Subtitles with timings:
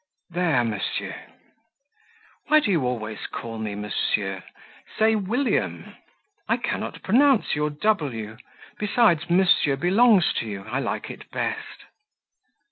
[0.31, 1.13] "There, monsieur."
[2.47, 4.41] "Why do you always call me 'Monsieur'?
[4.97, 5.95] Say, 'William.'"
[6.49, 8.35] "I cannot pronounce your W;
[8.79, 11.85] besides, 'Monsieur' belongs to you; I like it best."